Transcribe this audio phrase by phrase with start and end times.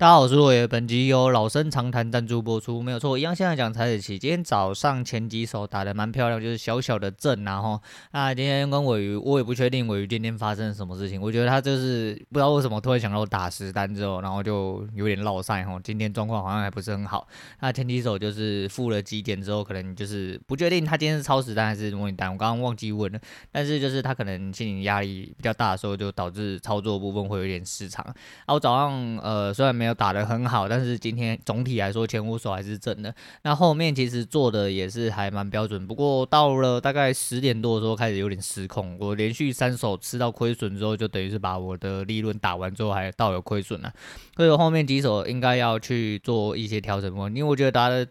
[0.00, 4.16] 大家好，我是洛爷，本集由老生常谈赞助播出，没有错，一样现在讲台子棋。
[4.16, 7.82] 今天早上前几手打得蛮漂亮，就是小小的震然后
[8.12, 11.20] 那今天跟鮪鱼，我也不确定鮪鱼今天发生了什么事情。
[11.20, 15.76] 我觉得他就是不知道为什么突然想到打十单之后，然后就有点落赛哈。
[15.82, 17.26] 今天状况好像还不是很好。
[17.58, 23.18] 那前几手就是负了几点之后，可能就是不确定他今天是超时单还是模拟单，我刚刚忘记问了。
[23.50, 28.04] 但是就是他可能心理压力比较大的时候，就导致操作部分会有点失常。
[28.46, 29.87] 啊，我早上呃虽然没有。
[29.88, 33.12] 要打得很好，但是今天总体来说前五手还是正的。
[33.42, 38.96] 那后面其实做的也是还蛮标准，不过到了大概十点多的时候开始有点失控。
[39.00, 43.92] 我连续三手吃到亏损之后，就等于是把我的利润打完之后还倒有亏损了。
[44.36, 48.06] 所以后面几手应该要去做一些调整，因为我觉得打的。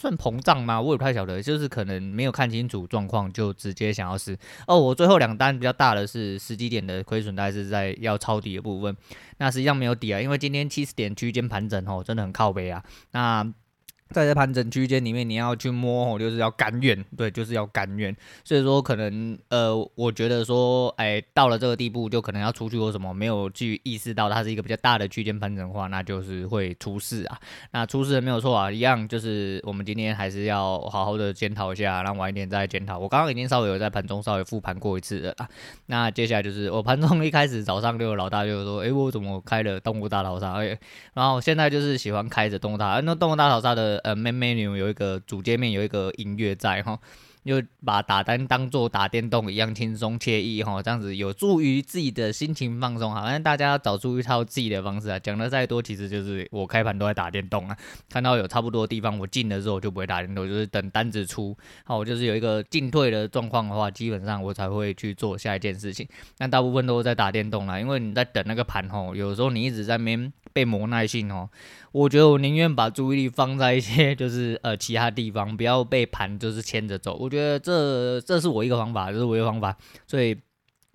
[0.00, 0.80] 算膨胀吗？
[0.80, 4.34] 我也不太晓得，就是可能没有看清楚状况就直接想要试。
[4.66, 8.96] 哦，我最后两单比较大的是十几点的亏损，大概是在要抄底的部分。
[9.36, 12.82] 那实际上没有底啊，因为今天七十点区间盘整哦，真的很靠北啊。
[13.10, 13.46] 那
[14.12, 18.14] 在这盘整区间里面，你要去摸，就是要甘愿，对，就是要甘愿。
[18.44, 27.38] 所以说，可能呃，我觉得说，哎，到了这个地步，就可能要出去或什么，没有去意识到它是一个比较大的区间盘整的话，那就是会出事啊。
[27.70, 32.98] 那出事没有错啊，一样就是我们今天还是要好好的检讨一下，然后晚一点再检讨。
[32.98, 35.48] 我刚刚已经稍微有在盘中稍微复盘过一次了啦。
[35.86, 40.54] 那接下来就是我盘中一开始早上就有老大就说，哎，我怎么开了动物大逃杀？
[40.54, 40.76] 哎，
[41.14, 43.99] 然后现在就是喜欢开着动物大，那动物大逃杀的。
[44.04, 46.98] 呃，main menu 有一个主界面有一个音乐在哈。
[47.42, 53.10] 就把打单当做打电动一样轻松惬意哈，这样子有助于自己的心情放松。
[53.10, 55.18] 好像大家找出一套自己的方式啊。
[55.18, 57.74] 讲的再多，其实就是我开盘都在打电动啊。
[58.10, 61.56] 看到有差不多的地方，我进的时候我就不会打电动，就是等单子出。
[61.84, 66.06] 好，我就是有一个进退的状况的话，基本上我才会去做下一件事情。
[66.36, 71.48] 但大部分都在打电动啦，因为你在等那个盘吼，有时候你一直在那边被磨耐性哦。
[71.92, 77.16] 我觉得我宁愿把注意力放在一些就是呃其他地方，不要被盘就是牵着走。
[77.18, 80.36] 我觉得这这是我一个方法，这是我一个方法，所以。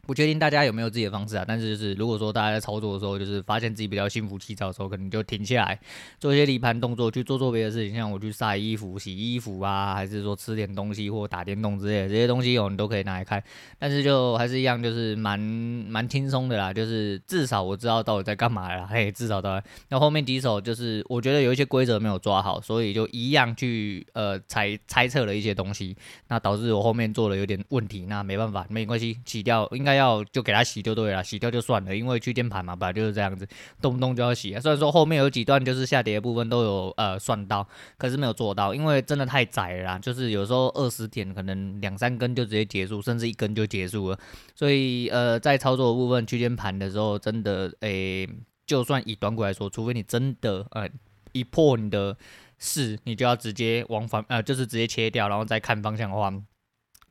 [0.05, 5.79] 不确定大家有没有自己的方式啊，但是就是如果说大家在操作的时候，就是发现自己比较心浮气躁的时候，可能就停下来
[6.19, 13.43] 做一些离盘动作，去做做别的事情，像我去晒衣服、洗衣服啊，还是说吃点东西或打电动之类的这些东西，哦，你都可以拿来看。
[13.79, 29.94] 但是就还是一样，就是蛮蛮轻松的啦，就是至少我知道到底在干嘛啦，嘿，至少到那后面几手就是我觉得有一些规则没有抓好，所以就一样去呃猜猜测了一些东西，那导致我后面做的有点问题，那没办法，没关系，起掉应该。
[29.95, 33.47] 要就给它洗就对了，洗掉就算了，因为区间盘嘛，本来就是这样子，
[33.81, 34.59] 动不动就要洗啊。
[34.59, 37.67] 虽然说后面有几段就是下跌的部分都有呃算到，
[37.97, 44.19] 可是没有做到，因为真的太窄了啦，就是有时候二十点可能两三根就直接结束，甚至一根就结束了。
[44.53, 48.27] 所以呃，在操作的部分区间盘的时候，真的诶、
[48.65, 50.89] 就算以短股来说，除非你真的呃
[51.31, 52.15] 一破你的
[52.57, 56.33] 势，你就要直接往反呃，就是直接切掉，然后再看方向的话。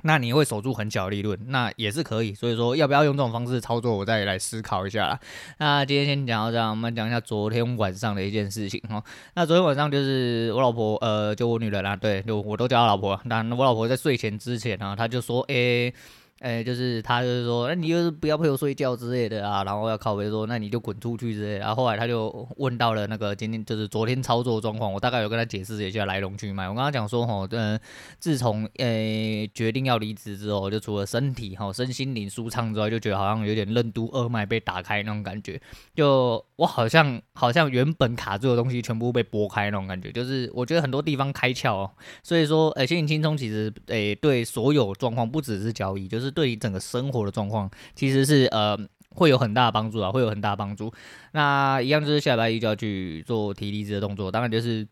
[0.06, 2.34] 那你会守住很小利润，那也是可以。
[2.34, 5.18] 所以说，要不要用这种方式操作，我再来思考一下啦。
[5.58, 9.02] 那今天先讲到这样，我们讲一下昨天晚上的一件事情哈。
[9.34, 13.18] 那昨天晚上就是我老婆，呃，就我女人啊，对，就我都叫她老婆。
[13.24, 15.92] 那我老婆在睡前之前呢，她就说，诶、
[16.40, 21.58] 哎、就是他就是说，那你就是不要陪我睡觉之类的啊，然后要靠北说，那你就滚出去之类。
[21.58, 26.68] 然后后来他就问到了那个今天就是昨天操作状况，我大概有跟他解释一下来龙去脉。
[26.68, 27.80] 我跟他讲说，吼，嗯，
[28.18, 35.58] 自从呃、欸、决定要离职之后，就除了身体哈身心灵舒畅之外，就觉得好像有点任督二脉被打开那种感觉，
[35.94, 41.90] 就我好像好像原本卡住的东西全部被拨开那种感觉，就是我觉得很多地方开窍哦。
[42.22, 46.23] 所以说，哎、心灵轻松其实，哎、对所有状况不只是交易，就是。
[46.24, 48.76] 是对于整个生活的状况，其实是呃
[49.10, 50.92] 会有很大的帮助啊，会有很大的帮助。
[51.32, 54.84] 那一样就是下礼拜一就要去做提离职的动作，当然就是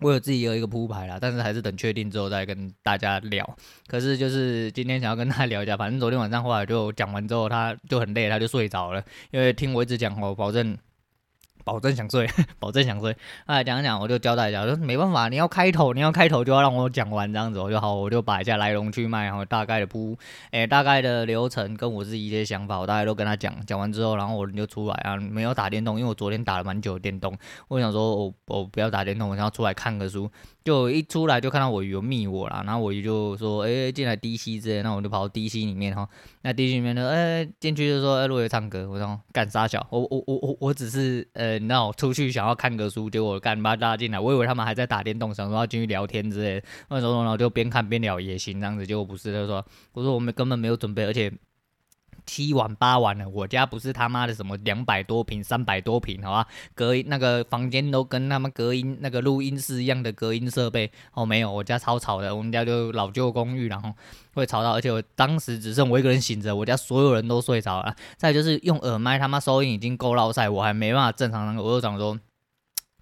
[0.00, 3.56] 我有自己有一个铺排啦，但是还是等确定之后再跟大家聊。
[3.86, 10.76] 可是就是今天想要跟他聊一下，反正昨天晚上后来就讲完之后，他就很累，他就睡着了，因为听我一直讲，我保证。
[11.64, 12.28] 保证想睡，
[12.58, 13.16] 保证想睡。
[13.46, 20.16] 哎，讲讲，我就交代一下，我说没办法，你要开头，你要开头就要让我讲完这样子，我就好，我就摆一下来龙去脉，然后大概的铺，
[20.50, 23.52] 哎、大概的流程跟我自己一些想法，我大概都跟他讲。
[23.66, 27.36] 讲完之后，然后我就出来啊，没有打电动，因为我昨天打了蛮久的电动，
[27.68, 30.30] 我想说我我不要打电动，我想要出来看个书。
[30.64, 36.08] 就一出来就看到我有密我啦，然后我就说，哎、进来 DC 之类，那我就跑到 DC 里面哈。
[36.42, 51.32] 那 DC 里面呢，哎、进去就说，哎、欸，落叶唱歌，我说干啥小，我我我我我只是呃，那我出去想要看个书，结果干把他拉进来，我以为他们还在打电动，想说要进去聊天之类，那时候然后就边看边聊也行这样子，结果不是，他说，我说我们根本没有准备，而且。
[52.26, 56.46] 七晚八晚的，我家不是他妈的什么两百多平、三百多平，好吧？
[56.74, 63.92] 隔音那个房间都跟他们隔音那个录音室一样的隔音设备哦，没有，我家超吵的，我们家就老旧公寓，然后
[64.34, 67.94] 会吵到，而且我当时只剩我一个人醒着，我家所有人都睡着了。
[68.16, 72.18] 再就是用耳麦，他妈收音已经够落赛，我还没办法正常那个，我就想说。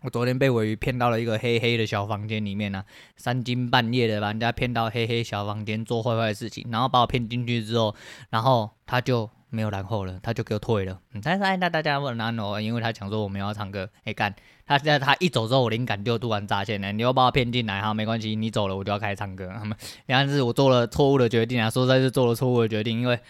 [0.03, 2.85] 我昨天被尾鱼骗到了一个黑黑的小房间里面呢、啊，
[3.17, 7.95] 三更半夜的把人家骗到黑黑小房间做坏坏的事情，然后把我骗进去之后，
[8.31, 10.99] 然后他就没有然后了，他就给我退了。
[11.13, 19.51] 嗯，但是哎那大家问然后，因为他讲说我们要唱歌，哎干，他现在他一走之后，我灵感就突然乍现了，你又把我骗进来哈，没关系，你走了我就要开始唱歌。
[19.53, 19.77] 他 们，
[20.07, 23.21] 但是我做了错误的决定啊，说实在是做了错误的决定，因为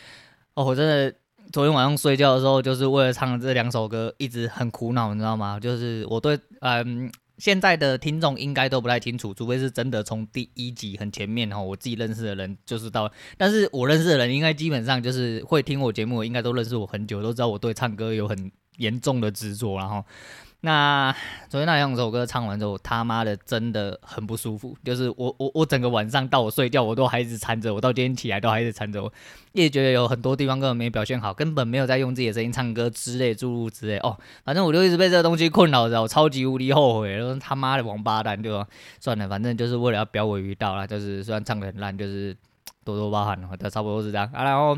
[0.54, 1.14] 哦，我真的。
[1.52, 5.58] 昨天晚上睡觉的时候，就是为了唱这两首歌，一直很苦恼，你知道吗？
[5.58, 20.04] 就是我对嗯，现在的听众应该都不太清楚，除非是真的从第一集很前面哈，我自己认识的人就是到，但是我认识的人应该基本上就是会听我节目，应该都认识我很久，都知道我对唱歌有很严重的执着，然后。
[20.62, 21.10] 那
[21.48, 24.76] 昨天那两首歌唱完之后，他妈的真的很不舒服。
[24.84, 29.10] 就是我我我整个晚上到我睡觉，我都还一直缠着我，到今天起来都还一直缠着我。
[29.52, 34.14] 也觉得有很多地方根本没表现好，根本没有在用自己的声音唱歌之类诸如之类哦。
[34.44, 37.18] 反正我就一直被这个东西困扰着，我超级无敌后悔。
[37.18, 38.66] 说他妈的王八蛋，对吧？
[39.00, 40.86] 算了，反正就是为了要表我鱼道啦。
[40.86, 42.36] 就是虽然唱得很烂，就是
[42.84, 43.48] 多多包涵了。
[43.56, 44.76] 就差不多是这样啊，然后。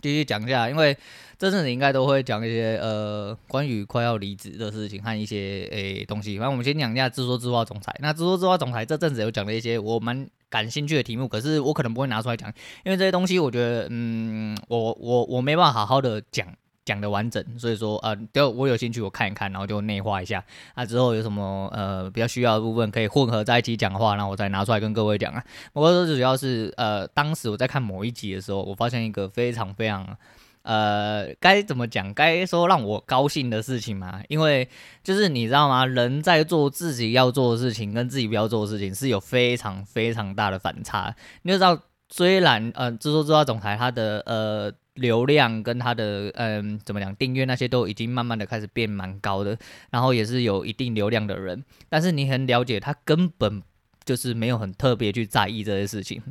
[0.00, 0.96] 继续讲一下，因为
[1.38, 6.38] 这阵子应该都会讲一些呃关于快要离职的事情和一些诶、东西。
[6.38, 7.94] 反正我们先讲一下自说自话总裁。
[8.00, 12.52] 那自说自话总裁这阵子有讲了一些我蛮感兴趣的题目，可是我可能不会拿出来讲，
[12.84, 16.46] 因为这些东西我觉得嗯，我我我没办法好好的讲
[16.88, 20.42] 讲的完整，所以说呃，就我有兴趣我看一看，然后就内化一下。
[20.74, 25.44] 那、啊、之后有什么呃比较需要的部分可以混合在一起讲话，然后我再拿出来跟各位讲啊。
[25.74, 30.16] 不过这主要是呃，当时我在看某一集的时候，我发现一个非常非常
[30.62, 32.14] 呃，该怎么讲？
[32.14, 34.22] 该说让我高兴的事情嘛。
[34.28, 34.66] 因为
[35.04, 35.84] 就是你知道吗？
[35.84, 41.14] 人在做自己要做的事情，跟自己不要做的事情是有非常非常大的反差。
[41.42, 44.72] 你就知道，虽然呃，自说自话总裁他的呃。
[44.98, 49.58] 流量跟他的嗯，怎么讲，订阅那些都已经慢慢的开始变蛮高的，
[49.90, 53.62] 然后也是有一定流量的人，但是你很了解他根本
[54.04, 56.22] 就是没有很特别去在意这些事情。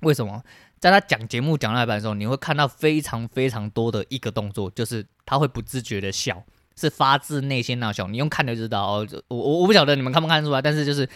[0.00, 0.42] 为什么？
[0.80, 6.42] 在他讲节目讲那一半的时候，你会看到非常非常多的一个动作，就是他会不自觉的笑，
[6.76, 8.08] 是发自内心那笑。
[8.08, 11.08] 你用看就知道哦，我我我不晓得你们看不看出来，但是就是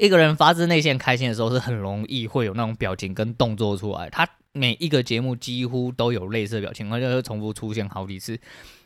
[0.00, 4.10] 一个人发自内心开心的时候，是很容易会有那种表情跟动作出来。
[4.10, 4.28] 他。
[4.52, 8.36] 每一个节目几乎都有类似的表情，而且会重复出现好几次，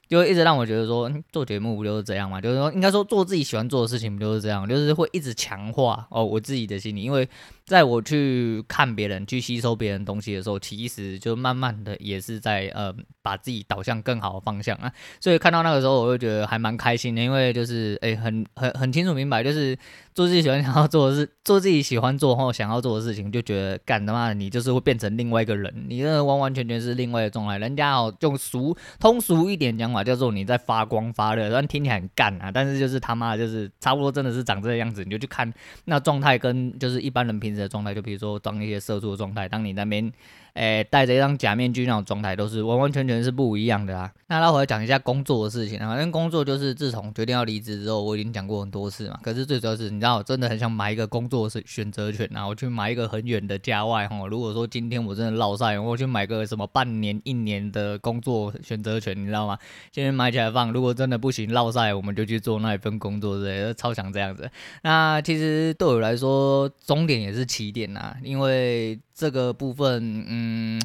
[0.07, 2.39] 就会一直让我觉得说，做节目不就是这样嘛？
[2.39, 4.69] 就是说，应该说做自己喜欢做的事情不就是这样？
[4.69, 7.27] 就是会一直强化哦我自己的心理，因为
[7.67, 14.93] 在我去看别人、去吸收别人东西的时候，其实就慢慢的也是在呃把自己导向更好的方向啊。
[15.21, 19.77] 所以看到那个时候，我就觉得还蛮开心的，因为就是诶很很很清楚明白，就是。
[20.15, 27.59] 做自己喜欢想要做的事，做自己喜欢做或想要做的事情，就觉得干他妈的你就是会变成另外一个人，你这完完全全是另外一个状态。
[27.59, 35.03] 人家哦用俗通俗一点讲法叫做你在发光发热，虽然听起来很干啊，但是就是他妈的就是差不多真的是长这个样子。
[35.03, 35.53] 你就去看
[35.87, 40.13] 那状态跟就是一般人平的状态，就比如说当一些社畜的状态，当你那边。
[40.55, 44.11] 诶，戴着一张假面具那种状态，都是完完全全是不一样的啊。
[44.29, 49.19] 那待会来讲一下工作的事情啊，反正工作就是自从决定要离职之后，我已经讲过很多次嘛。
[49.23, 54.27] 可是最主要是，你知道，我真的很想买一个工作是选择权啊，我去买一个很远的家外哈。
[54.29, 59.59] 如果说今天我真的落赛，我去买个什么半年、一年的工作选择权，你知道吗？
[59.91, 64.49] 今天买起来放，如果真的不行落赛，我们就去做那一份工作之类的，超想这样子。
[64.83, 69.01] 那其实对我来说，终点也是起点呐，因为。
[69.15, 70.81] 这个部分，嗯。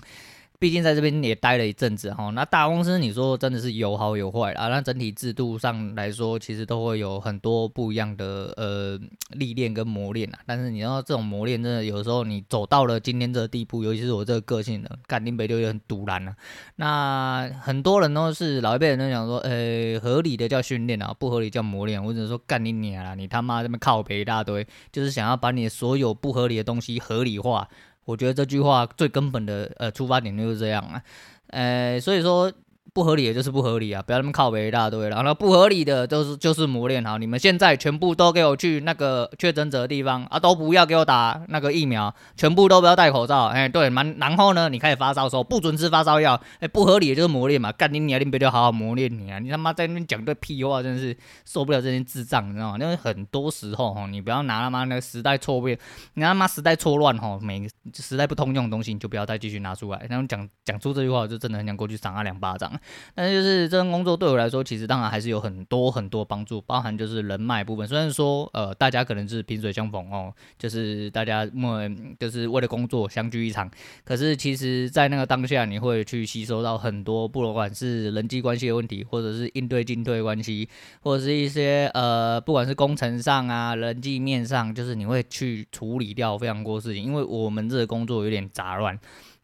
[0.61, 4.67] 毕竟在这边也待了一阵子哈，那大公司你说真的是有好有坏啊。
[4.67, 10.39] 那整体制度上来说，其实都会有很多不一样的呃历练跟磨练啊。
[10.45, 16.35] 但是你知道这种磨练，真的有时候你走到了今天这个地步，尤其是我这个个性的，干林北就很赌烂了。
[16.75, 22.03] 那很多人都是老一辈人都讲说，呃，合理的叫训练啊，不合理叫磨练。
[22.03, 27.69] 我只能说干你娘啦，你他妈这么靠北一大堆，就是想要把你所有不合理的东西合理化。
[28.09, 31.03] 我觉得这句话最根本的呃出发点就是这样啊，
[31.47, 32.51] 呃，所以说
[32.93, 35.17] 不合理的就是不合理啊，不要那么靠北一大堆了。
[35.17, 43.45] 然后不合理的都是就是磨练好，你们现在全部都给我去那个确诊者的地方啊，都不要给我打那个疫苗，全部都不要戴口罩。
[43.45, 46.39] 哎，对，蛮然后呢，你开始发烧的时候不准吃发烧药。
[46.59, 49.39] 哎，不合理的就是磨练嘛，干你娘，你别就好好磨练你啊！
[49.39, 51.15] 你他妈在那边讲对屁话，真的是
[51.45, 52.77] 受不了这些智障，你知道吗？
[52.79, 55.77] 因为很多时候哈，你不要拿他妈那个时代错位，
[56.15, 60.05] 你他妈时代错乱哈，每时代不通用的东西你就不要再继续拿出来。
[60.09, 62.71] 然后讲讲出这句话，我就真的很想过去赏他两巴掌。
[63.15, 67.87] 但就是这份工作对我来说，其实当然还是有很多很多帮助，包含就是人脉部分。
[67.87, 73.69] 虽然说呃大家可能是萍水相逢哦，就是大家为就是为了工作相聚一场，
[74.03, 80.67] 可是其实在那个当下，你会去吸收到很多，不管是人际关系的问题，或者是应对进退关系，
[81.01, 88.99] 或者是一些呃不管是工程上啊人际面上，就是你会去处理掉非常多事情，因为我们这个工作有点杂乱。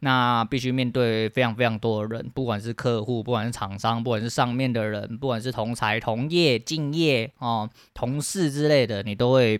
[0.06, 9.60] 那必须面对非常非常多的人，不管是客户，不管是厂商，不管是上面的人，不管是同才、同业、敬业哦、同事之类的，你都会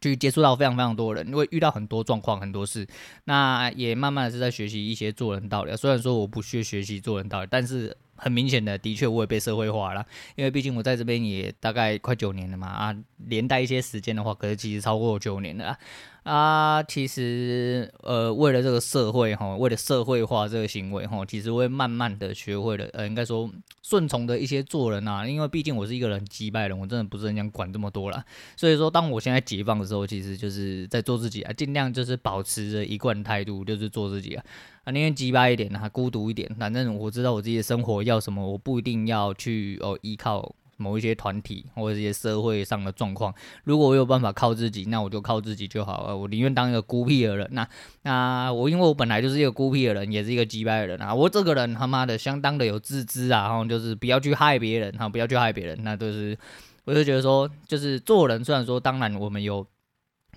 [0.00, 2.86] 去接触到非常非常多人，你会遇到很多状况、很多事。
[3.24, 5.76] 那也慢慢的是在学习一些做人道理。
[5.76, 10.06] 虽然说我不去学习做人道理，但是很明显的，的确我也被社会化了。
[10.36, 15.76] 因为毕竟我在这边也大概快九年了嘛，啊，连带一些时间的话，可是其实超过九年了。
[16.26, 23.48] 啊，其实，呃，为了这个社会哈，为了社会化这个行为哈，其实我会慢慢的学会了，呃，应该说
[23.80, 28.24] 顺从的一些做人啊，因为毕竟我是一个人击败人，我真的不是很想管这么多啦。
[28.56, 34.44] 所以说，当我现在解放的时候，其实就是在做自己啊，尽量就是保持着一贯态度，就是做自己啊，
[34.82, 40.56] 啊，宁愿击败一点，还孤独一点，反正我知道我自己的生活要什么，我不一定要去哦依靠。
[40.76, 46.16] 某一些团体或者一些社会上的状况，如果我有办法靠自己，那我就靠自己就好了。
[46.16, 47.48] 我宁愿当一个孤僻的人。
[47.52, 47.68] 那
[48.02, 51.14] 那我因为我本来就是一个孤僻的人，也是一个机掰的人啊。
[51.14, 55.78] 我这个人他妈的相当的有自知啊，然后就是不要去害别人，哈，不要去害别人。
[55.82, 56.36] 那就是
[56.84, 59.66] 我就觉得说，就是做人虽然说，当然我们有。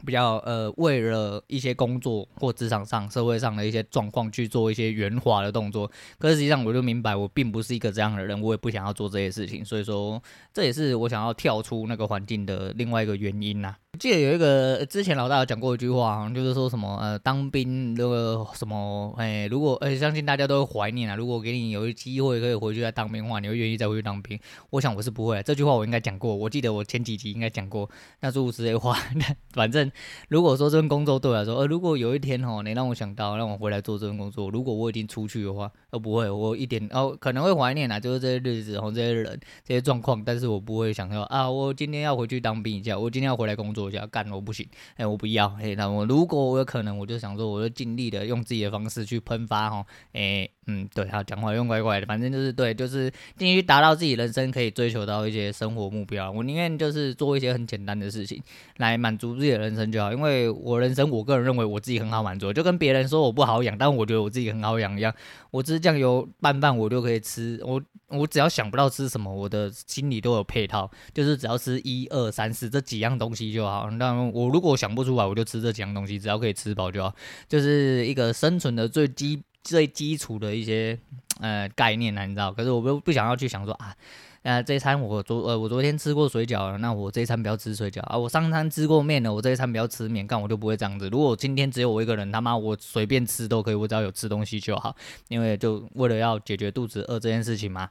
[0.05, 10.21] 比较呃，为了一些工作或职场上、社会上的一些状况去做一些圆滑的动作，可是实际上我就明白，我并不是一个这样的人，我也不想要做这些事情，所以说
[10.53, 13.77] 这也是我想要跳出那个环境的另外一个原因呐、啊。
[13.97, 24.39] 记得有一个之前老大有讲过一句话，好像就是说什么呃，当兵那个什么哎，如果而且相信大家都会怀念啊，如果给你有一机会可以回去再当兵的话，你会愿意再回去当兵？
[24.69, 25.41] 我想我是不会。
[25.43, 27.89] 这句话我应该讲过，我记得我前几集应该讲过。
[28.21, 28.95] 那诸如此类话，
[29.53, 29.88] 反正
[30.29, 43.79] 如果说这份工作对我来说，呃，如果有一天哦，你让我想到让我回来做这份工作，如果我已经出去的话，呃，不会，我一点哦可能会怀念啊，就是这些日子，然后这些人这些状况，但是我不会想要啊，我今天要回去当兵一下，我今天要回来工作。
[43.89, 44.67] 一下干我不行，
[44.97, 56.29] 哎、我不要，哎、那我如果我有可能，我就想说，我就尽力的用自己的方式去喷发哈，哎、嗯，对，他讲话用怪怪的，反正就是对，就是尽力达到自己人生可以追求到一些生活目标。
[56.29, 58.39] 我宁愿就是做一些很简单的事情
[58.77, 65.11] 来满足自己的人生就好，因为我人生我个人认为我自己很好满足，就跟别人说我不好养，但我觉得我自己很好养一样。
[65.49, 73.89] 我吃酱油拌饭我就可以吃，我我只要想不到吃什么，我的心里都有配套，就是只要吃一二三四这几样东西就好。
[73.89, 77.15] 那我如果想不出来，我就吃这几样东西，只要可以吃饱就好，
[77.47, 80.97] 就是一个生存的最基最基础的一些
[81.39, 82.51] 呃概念呢，你知道？
[82.51, 83.95] 可是我不不想要去想说啊，
[84.41, 88.17] 呃，这一餐我昨呃我昨天吃过水饺了，那我这一餐不要吃水饺啊。
[88.17, 91.09] 我上餐吃过面了，我这一餐不要吃面，干我就不会这样子。
[91.09, 94.95] 如果今天只有我一个人，他妈我随便吃都可以，我只要有吃东西就好，
[95.27, 97.89] 因为就为了要解决肚子饿这件事情嘛。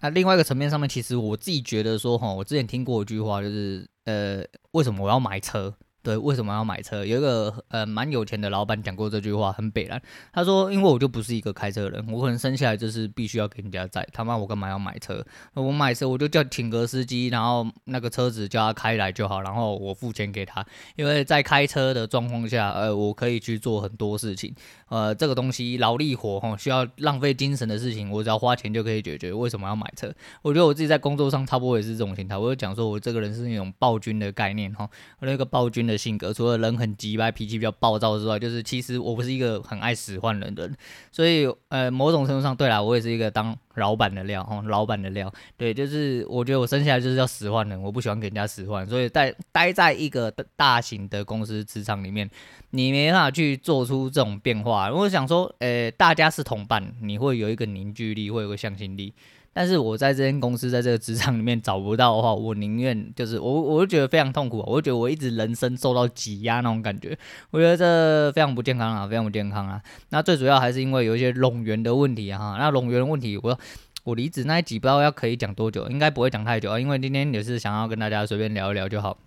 [0.00, 5.74] 那另外一个层面上面，其实我自己觉得说哈，我之前听过一句话，就是呃，为什么我要买车？
[6.02, 7.04] 对，为什么要买车？
[7.04, 10.00] 有一个呃蛮有钱的老板讲过这句话，很北然。
[10.32, 14.08] 他说：“因为我就不是一个开车人，我可能生下来就是必须要给人家载。
[14.10, 15.22] 他妈，我干嘛要买车？
[15.52, 20.64] 我买车我就叫请个司机，然后那个车子叫他开来就好，然后我付钱给他。
[20.96, 24.54] 因为在开车的状况下，呃，我可以去做很多事情。
[24.88, 29.34] 呃，这个东西劳力活哈，需要浪费精神的事情，我只要花钱就可以解决。
[29.34, 30.10] 为什么要买车？
[30.40, 32.38] 我觉得我自己在工作上差不多也是这种心态。
[32.38, 34.88] 我就讲说我这个人是那种暴君的概念哈，
[35.18, 35.89] 我那个暴君。
[35.90, 40.76] 的性格，除了人很急外、脾气比较暴躁之外，就是其实我不是一个很爱使唤人的人，
[41.10, 52.30] 所以呃，某种程度上，对啦，我也是一个当老板的料哈，老板的料，对，就是我觉得我生下来就是要使唤人，我不喜欢给人家使唤，所以在待在一个大型的公司职场里面，
[52.70, 54.90] 你没办法去做出这种变化。
[54.92, 59.12] 我想说，呃，大家是同伴，你会有一个凝聚力，会有个向心力。
[59.52, 67.18] 但是我在这间公司，在这个职场里面找不到的话，我宁愿就是我，我就觉得非常痛苦，我就觉得我一直人生受到挤压那种感觉，
[67.50, 69.82] 我觉得这非常不健康啊，非常不健康啊。
[70.10, 73.58] 那最主要还是因为有一些冗员的问题啊，那冗员的问题，我
[74.04, 79.18] 我离职那一集不知道要可以讲多久，应该不会讲太久啊，因为今天也是想要跟大家随便聊一聊就好。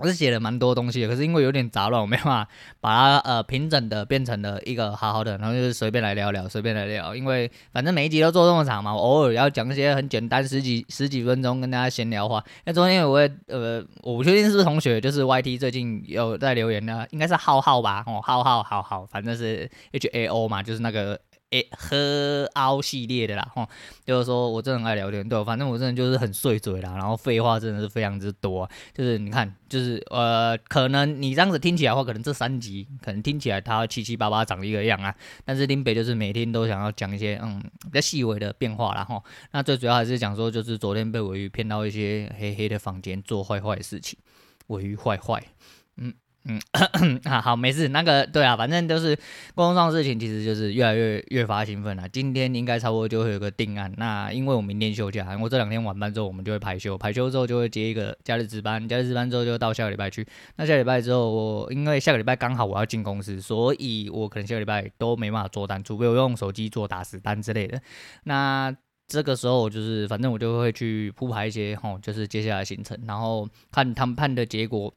[0.00, 2.48] 我是写了蛮多东西的，可是因为有点杂乱，我没办法
[2.80, 7.14] 把它呃平整的变成了一个好好的，然后就是随便来聊聊，随便来聊。
[7.14, 12.42] 因为反正每一集都做这么长嘛，我偶尔要讲一些很简单十几十几分钟跟大家闲聊话。
[12.64, 18.02] 那昨天我也呃，我不确定是不是同学，就是 YT 最近有在留言呢，应该是浩浩吧？
[18.06, 21.20] 哦，浩浩，好好，反正是 H A O 嘛，就是那个。
[21.50, 23.68] 诶，喝凹系列的啦，吼，
[24.04, 35.12] 就是说我真的很爱聊天，对，反正我真的就是很碎嘴啦，然后废话真的是非常之多，就是你看，就是呃，可能你这样子听起来的话，可能这三集可能听起来它七七八八长一个样啊，
[35.44, 44.16] 但是林北就是每天都想要讲一些嗯比较细微的变化啦，吼，那最主要还是讲说，就是昨天被尾鱼骗到一些黑黑的房间做坏坏的事情，
[44.68, 45.42] 尾鱼坏坏，
[46.44, 46.60] 嗯。
[47.24, 49.14] 啊好，没事，那个对啊，反正都是
[49.54, 52.08] 工作上的事情，其实就是越来越越发兴奋了。
[52.08, 53.92] 今天应该差不多就会有个定案。
[53.96, 60.26] 那因为我明天休假，我这两天晚班之后我们就会排休，排休之后就会接一个假日值班，假日值班之后就到下个礼拜去。
[60.56, 67.80] 那下礼拜之后，我因为下个礼拜刚好我要进公司，所以我可能下个礼拜都没办法做单，除非我用手机做打死单之类的。
[68.24, 68.74] 那
[69.08, 74.94] 这个时候就是反正我就会去铺排一些吼，就是接下来行程，然后看谈判的结果。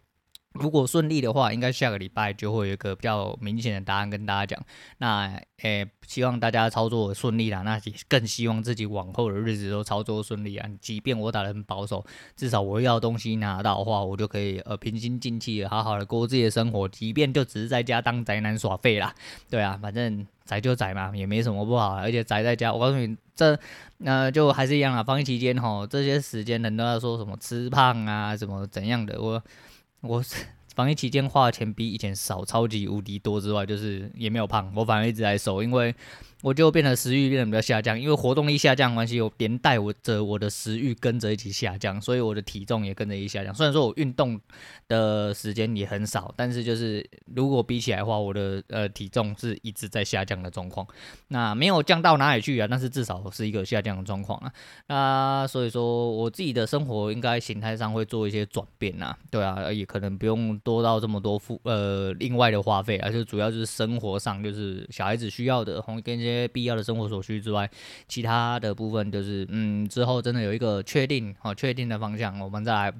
[0.54, 4.66] 如果顺利的话，应该下个礼拜就会有一个比较明显的答案跟大家讲。
[5.00, 7.64] 那诶，希望大家操作顺利啦。
[7.64, 10.70] 那也更希望自己往后的日子都操作顺利啊。
[10.80, 12.06] 即便我打得很保守，
[12.36, 16.88] 至少我要东西拿到的话，我就可以呃平心静气的好好的过自己的生活。
[16.88, 19.12] 即便就只是在家当宅男耍废啦，
[19.50, 21.96] 对啊，反正宅就宅嘛，也没什么不好。
[21.96, 23.58] 而且宅在家，我告诉你，这
[24.06, 25.02] 呃就还是一样啊。
[25.02, 29.42] 防疫期间吼，这些时间人都要说什么吃胖啊，什么怎样的我。
[30.04, 30.24] 我
[30.76, 35.96] 防疫期间花的钱比以前少，超级无敌多之外，就是也没有胖，我反而一直在瘦，因为。
[36.44, 43.56] 我就变得食欲变得比较下降，因为活动力下降关系，有连带我着我的食欲跟着一起下降，所以我的体重也跟着一下降。
[43.56, 44.38] 虽然说我运动
[44.90, 50.86] 的时间也很少，但是就是如果比起来的话，我的呃体重是一直在下降的状况。
[51.30, 54.52] 那没有降到哪里去啊，但是至少是一个下降的状况啊。
[54.88, 66.33] 那所以说我自己的生活应该形态上会做一些转变啊，对啊，也可能不用多到这么多付呃另外的花费，而且主要就是生活上就是小孩子需要的，红跟一些。
[66.34, 67.70] 些必要的生活所需之外，
[68.08, 72.94] 其他的部分就是，嗯，之后真的有一个确定哦，确定的方向，我们再来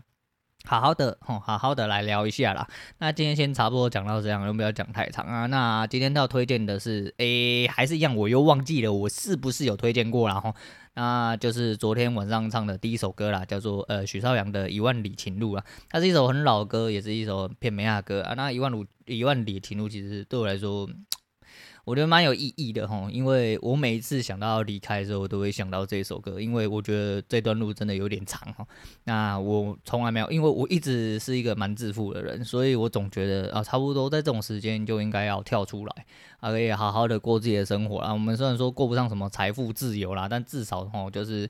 [0.66, 2.66] 好好的哦，好好的来聊一下啦。
[3.00, 5.46] 那今天先差不多讲到这样，就不要讲太长啊。
[5.48, 10.40] 那今天要推荐的是，诶、还是一样，我又忘记了，我是不是有推荐过啦？
[10.40, 10.56] 哈，
[10.94, 15.66] 那就是昨天晚上唱的第一首歌啦，叫做呃许绍洋的《一万里情路》啊。
[15.90, 18.34] 它是一首很老歌，也是一首偏美亚歌啊。
[18.36, 20.88] 那一万五一万里情路，其实对我来说。
[21.86, 28.66] 我觉得蛮有意义的齁，因为我每一次想到要离开的时候，我都会想到这首歌，因为我觉得这段路真的有点长齁。
[29.04, 36.06] 那我从来没有，因为我一直是一个蛮自负的人，所以我总觉得啊，差不多在这种时间就应该要跳出来，
[36.40, 38.14] 啊，可以好好的过自己的生活啊。
[38.14, 41.50] 我们虽然说过不上什么财富自由啦，但至少齁就是。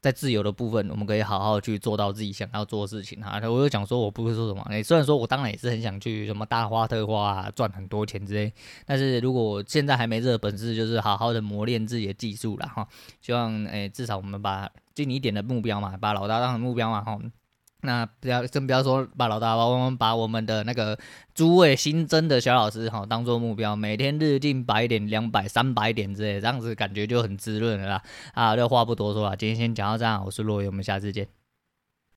[0.00, 3.38] 在自由的部分，我们可以好好去做到自己想要做的事情哈。
[3.42, 4.62] 我有讲说，我不会说什么。
[4.68, 8.52] 哎，虽然说我当然也是很想去什么大花特花啊，赚很多钱之类。
[8.86, 12.86] 但是如果现在还没这个本事，就是好好的磨练自己的技术了哈。
[13.20, 17.18] 希望诶，至少我们把近一点的目标嘛，把老大当成目标嘛哈。
[17.82, 20.98] 那不要，真不要说把老大，把我们把我们的那个
[21.32, 28.02] 诸位新增的小老师哈当做目标，每天日进百点、两百、三百点之类，这样子感觉就很滋润了啦。
[28.34, 31.37] 啊，这话不多说了，今天先讲到这样，我是洛爷，我们下次见。